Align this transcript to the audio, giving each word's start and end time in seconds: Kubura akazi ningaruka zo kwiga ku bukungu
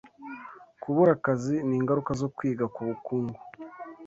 Kubura 0.81 1.11
akazi 1.17 1.55
ningaruka 1.67 2.11
zo 2.21 2.27
kwiga 2.35 2.65
ku 2.73 2.79
bukungu 2.87 3.37